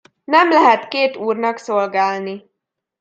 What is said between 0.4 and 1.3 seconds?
lehet két